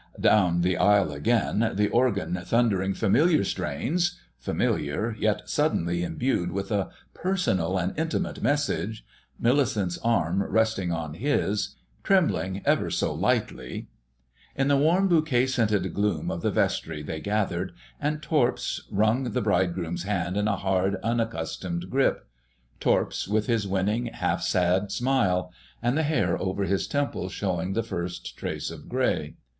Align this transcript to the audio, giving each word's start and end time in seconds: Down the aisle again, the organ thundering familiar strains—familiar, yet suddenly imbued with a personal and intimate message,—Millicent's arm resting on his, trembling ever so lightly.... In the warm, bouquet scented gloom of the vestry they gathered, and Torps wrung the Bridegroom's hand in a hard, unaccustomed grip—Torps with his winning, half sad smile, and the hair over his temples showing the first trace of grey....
Down 0.19 0.61
the 0.61 0.77
aisle 0.77 1.11
again, 1.11 1.73
the 1.75 1.87
organ 1.89 2.33
thundering 2.43 2.95
familiar 2.95 3.43
strains—familiar, 3.43 5.15
yet 5.19 5.47
suddenly 5.47 6.01
imbued 6.03 6.51
with 6.51 6.71
a 6.71 6.89
personal 7.13 7.77
and 7.77 7.93
intimate 7.99 8.41
message,—Millicent's 8.41 9.99
arm 9.99 10.41
resting 10.41 10.91
on 10.91 11.13
his, 11.13 11.75
trembling 12.03 12.63
ever 12.65 12.89
so 12.89 13.13
lightly.... 13.13 13.89
In 14.55 14.69
the 14.69 14.75
warm, 14.75 15.07
bouquet 15.07 15.45
scented 15.45 15.93
gloom 15.93 16.31
of 16.31 16.41
the 16.41 16.49
vestry 16.49 17.03
they 17.03 17.21
gathered, 17.21 17.71
and 17.99 18.23
Torps 18.23 18.81
wrung 18.89 19.25
the 19.25 19.41
Bridegroom's 19.43 20.01
hand 20.05 20.35
in 20.35 20.47
a 20.47 20.55
hard, 20.57 20.95
unaccustomed 21.03 21.91
grip—Torps 21.91 23.27
with 23.27 23.45
his 23.45 23.67
winning, 23.67 24.07
half 24.07 24.41
sad 24.41 24.91
smile, 24.91 25.51
and 25.79 25.95
the 25.95 26.01
hair 26.01 26.41
over 26.41 26.63
his 26.63 26.87
temples 26.87 27.31
showing 27.33 27.73
the 27.73 27.83
first 27.83 28.35
trace 28.35 28.71
of 28.71 28.89
grey.... 28.89 29.35